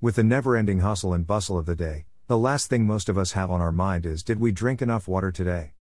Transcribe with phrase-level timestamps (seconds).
[0.00, 3.18] With the never ending hustle and bustle of the day, the last thing most of
[3.18, 5.72] us have on our mind is did we drink enough water today?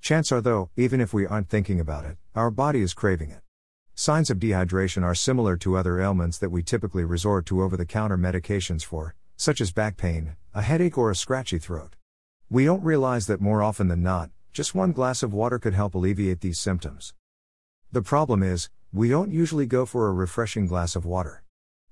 [0.00, 3.40] Chance are though, even if we aren't thinking about it, our body is craving it.
[3.96, 7.84] Signs of dehydration are similar to other ailments that we typically resort to over the
[7.84, 11.96] counter medications for, such as back pain, a headache, or a scratchy throat.
[12.48, 15.96] We don't realize that more often than not, just one glass of water could help
[15.96, 17.12] alleviate these symptoms.
[17.90, 21.42] The problem is, we don't usually go for a refreshing glass of water.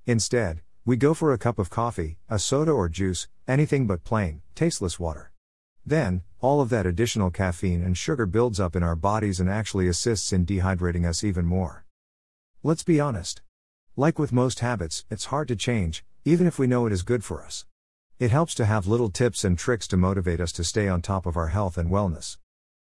[0.05, 4.41] Instead, we go for a cup of coffee, a soda or juice, anything but plain,
[4.53, 5.31] tasteless water.
[5.85, 9.87] Then, all of that additional caffeine and sugar builds up in our bodies and actually
[9.87, 11.85] assists in dehydrating us even more.
[12.63, 13.41] Let's be honest.
[13.95, 17.23] Like with most habits, it's hard to change, even if we know it is good
[17.23, 17.65] for us.
[18.19, 21.25] It helps to have little tips and tricks to motivate us to stay on top
[21.25, 22.37] of our health and wellness.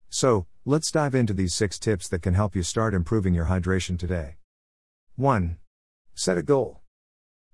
[0.08, 3.96] So, let's dive into these six tips that can help you start improving your hydration
[3.96, 4.38] today.
[5.14, 5.56] 1.
[6.14, 6.81] Set a goal.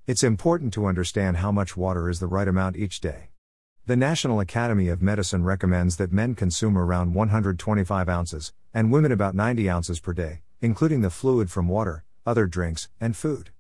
[0.09, 3.29] It's important to understand how much water is the right amount each day.
[3.85, 9.35] The National Academy of Medicine recommends that men consume around 125 ounces, and women about
[9.35, 13.51] 90 ounces per day, including the fluid from water, other drinks, and food.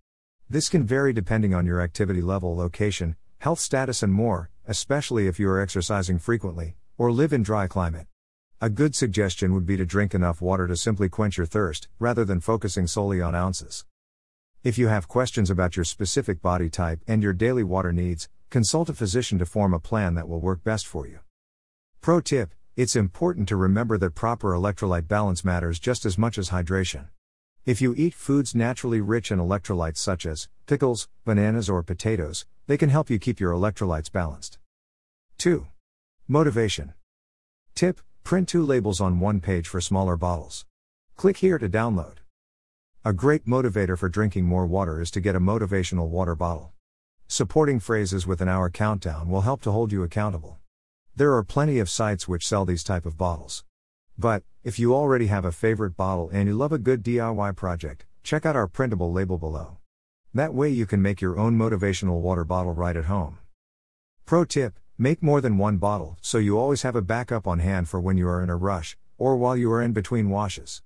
[0.49, 5.39] This can vary depending on your activity level, location, health status, and more, especially if
[5.39, 8.07] you are exercising frequently or live in dry climate.
[8.59, 12.25] A good suggestion would be to drink enough water to simply quench your thirst, rather
[12.25, 13.85] than focusing solely on ounces.
[14.64, 18.89] If you have questions about your specific body type and your daily water needs, consult
[18.89, 21.20] a physician to form a plan that will work best for you.
[22.00, 26.50] Pro tip It's important to remember that proper electrolyte balance matters just as much as
[26.50, 27.06] hydration.
[27.67, 32.77] If you eat foods naturally rich in electrolytes such as pickles, bananas, or potatoes, they
[32.77, 34.59] can help you keep your electrolytes balanced.
[35.39, 35.69] 2.
[36.27, 36.95] Motivation.
[37.77, 40.67] Tip Print two labels on one page for smaller bottles.
[41.17, 42.19] Click here to download.
[43.05, 46.73] A great motivator for drinking more water is to get a motivational water bottle.
[47.29, 50.59] Supporting phrases with an hour countdown will help to hold you accountable.
[51.15, 53.65] There are plenty of sites which sell these type of bottles.
[54.19, 58.05] But, if you already have a favorite bottle and you love a good DIY project,
[58.25, 59.78] check out our printable label below.
[60.34, 63.39] That way you can make your own motivational water bottle right at home.
[64.27, 67.89] Pro tip Make more than one bottle so you always have a backup on hand
[67.89, 70.83] for when you are in a rush, or while you are in between washes.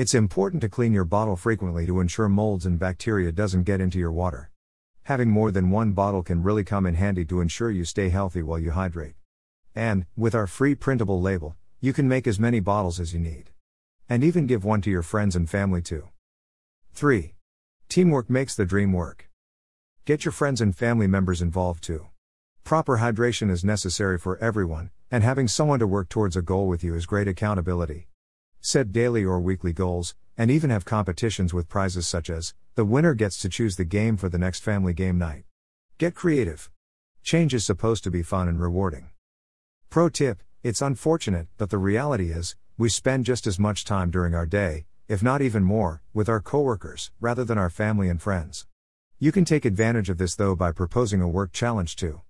[0.00, 3.98] It's important to clean your bottle frequently to ensure molds and bacteria doesn't get into
[3.98, 4.50] your water.
[5.02, 8.42] Having more than one bottle can really come in handy to ensure you stay healthy
[8.42, 9.16] while you hydrate.
[9.74, 13.50] And, with our free printable label, you can make as many bottles as you need.
[14.08, 16.08] And even give one to your friends and family too.
[16.94, 17.34] 3.
[17.90, 19.28] Teamwork makes the dream work.
[20.06, 22.06] Get your friends and family members involved too.
[22.64, 26.82] Proper hydration is necessary for everyone, and having someone to work towards a goal with
[26.82, 28.09] you is great accountability.
[28.62, 33.14] Set daily or weekly goals, and even have competitions with prizes such as the winner
[33.14, 35.44] gets to choose the game for the next family game night.
[35.96, 36.70] Get creative.
[37.22, 39.10] Change is supposed to be fun and rewarding.
[39.88, 44.34] Pro tip it's unfortunate, but the reality is, we spend just as much time during
[44.34, 48.66] our day, if not even more, with our coworkers, rather than our family and friends.
[49.18, 52.20] You can take advantage of this though by proposing a work challenge too.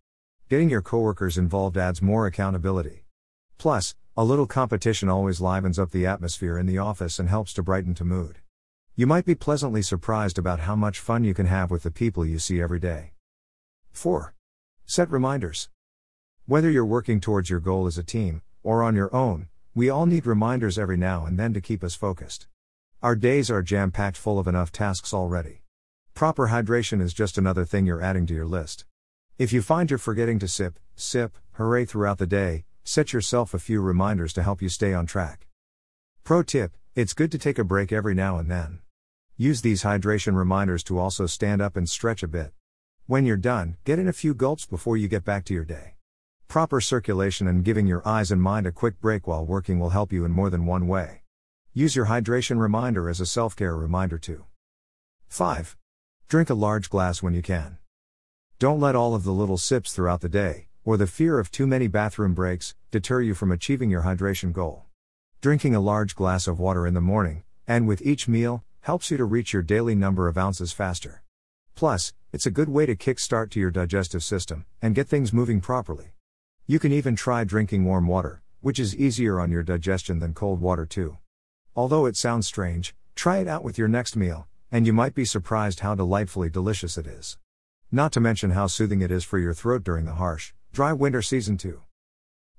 [0.49, 3.05] Getting your coworkers involved adds more accountability.
[3.61, 7.63] Plus, a little competition always livens up the atmosphere in the office and helps to
[7.63, 8.39] brighten to mood.
[8.97, 12.25] You might be pleasantly surprised about how much fun you can have with the people
[12.25, 13.13] you see every day.
[13.93, 14.33] 4.
[14.87, 15.69] Set reminders.
[16.47, 20.07] Whether you're working towards your goal as a team, or on your own, we all
[20.07, 22.47] need reminders every now and then to keep us focused.
[23.03, 25.61] Our days are jam packed full of enough tasks already.
[26.15, 28.87] Proper hydration is just another thing you're adding to your list.
[29.37, 33.59] If you find you're forgetting to sip, sip, hooray throughout the day, Set yourself a
[33.59, 35.47] few reminders to help you stay on track.
[36.25, 38.81] Pro tip it's good to take a break every now and then.
[39.37, 42.53] Use these hydration reminders to also stand up and stretch a bit.
[43.07, 45.95] When you're done, get in a few gulps before you get back to your day.
[46.49, 50.13] Proper circulation and giving your eyes and mind a quick break while working will help
[50.13, 51.23] you in more than one way.
[51.73, 54.47] Use your hydration reminder as a self care reminder too.
[55.29, 55.77] 5.
[56.29, 57.79] Drink a large glass when you can.
[58.59, 61.67] Don't let all of the little sips throughout the day, or the fear of too
[61.67, 64.85] many bathroom breaks, deter you from achieving your hydration goal.
[65.41, 69.17] Drinking a large glass of water in the morning, and with each meal, helps you
[69.17, 71.23] to reach your daily number of ounces faster.
[71.75, 75.61] Plus, it's a good way to kickstart to your digestive system and get things moving
[75.61, 76.13] properly.
[76.67, 80.61] You can even try drinking warm water, which is easier on your digestion than cold
[80.61, 81.19] water, too.
[81.75, 85.25] Although it sounds strange, try it out with your next meal, and you might be
[85.25, 87.39] surprised how delightfully delicious it is.
[87.91, 91.21] Not to mention how soothing it is for your throat during the harsh, Dry winter
[91.21, 91.83] season 2.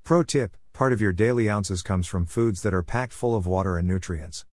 [0.04, 3.48] Pro tip part of your daily ounces comes from foods that are packed full of
[3.48, 4.46] water and nutrients.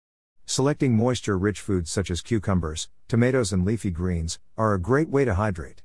[0.47, 5.25] Selecting moisture rich foods such as cucumbers, tomatoes, and leafy greens are a great way
[5.25, 5.83] to hydrate.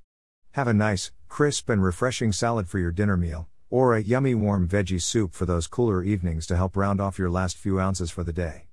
[0.51, 4.67] Have a nice, crisp, and refreshing salad for your dinner meal, or a yummy warm
[4.67, 8.23] veggie soup for those cooler evenings to help round off your last few ounces for
[8.23, 8.67] the day.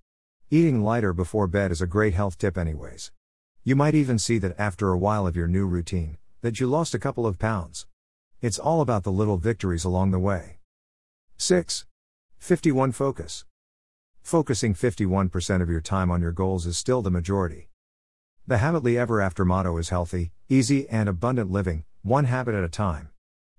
[0.50, 3.12] Eating lighter before bed is a great health tip, anyways.
[3.64, 6.94] You might even see that after a while of your new routine, that you lost
[6.94, 7.86] a couple of pounds.
[8.42, 10.60] It's all about the little victories along the way.
[11.36, 11.84] 6.
[12.38, 13.44] 51 Focus.
[14.22, 17.68] Focusing 51% of your time on your goals is still the majority.
[18.46, 22.70] The Habitly Ever After motto is healthy, easy, and abundant living, one habit at a
[22.70, 23.10] time.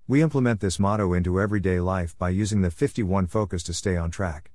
[0.08, 4.10] We implement this motto into everyday life by using the 51 focus to stay on
[4.10, 4.50] track.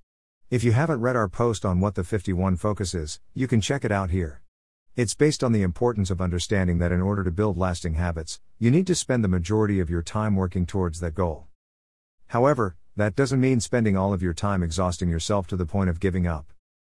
[0.50, 3.86] If you haven't read our post on what the 51 focus is, you can check
[3.86, 4.42] it out here.
[4.98, 8.72] It's based on the importance of understanding that in order to build lasting habits, you
[8.72, 11.46] need to spend the majority of your time working towards that goal.
[12.30, 16.00] However, that doesn't mean spending all of your time exhausting yourself to the point of
[16.00, 16.52] giving up.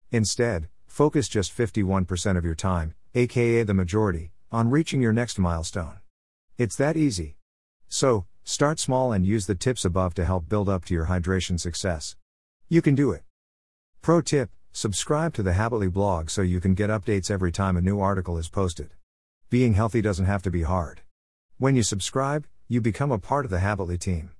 [0.10, 6.00] Instead, focus just 51% of your time, aka the majority, on reaching your next milestone.
[6.58, 7.38] It's that easy.
[7.88, 11.60] So, start small and use the tips above to help build up to your hydration
[11.60, 12.16] success.
[12.68, 13.22] You can do it.
[14.02, 17.82] Pro tip Subscribe to the Habitly blog so you can get updates every time a
[17.82, 18.92] new article is posted.
[19.50, 21.02] Being healthy doesn't have to be hard.
[21.58, 24.32] When you subscribe, you become a part of the Habitly team.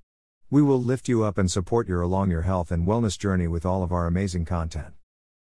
[0.48, 3.66] We will lift you up and support you along your health and wellness journey with
[3.66, 4.94] all of our amazing content.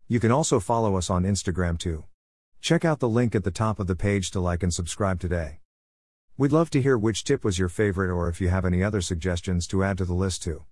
[0.08, 2.04] You can also follow us on Instagram too.
[2.60, 5.60] Check out the link at the top of the page to like and subscribe today.
[6.36, 9.00] We'd love to hear which tip was your favorite or if you have any other
[9.00, 10.64] suggestions to add to the list too.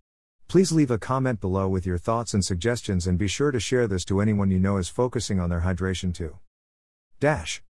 [0.49, 3.87] Please leave a comment below with your thoughts and suggestions and be sure to share
[3.87, 6.39] this to anyone you know is focusing on their hydration too.
[7.21, 7.63] Dash.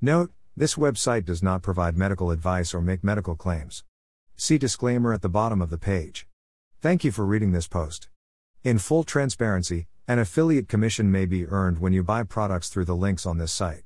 [0.00, 3.84] Note, this website does not provide medical advice or make medical claims.
[4.36, 6.26] See disclaimer at the bottom of the page.
[6.80, 8.08] Thank you for reading this post.
[8.64, 12.96] In full transparency, an affiliate commission may be earned when you buy products through the
[12.96, 13.82] links on this site.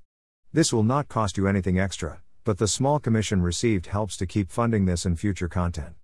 [0.53, 4.49] This will not cost you anything extra, but the small commission received helps to keep
[4.49, 5.97] funding this and future content.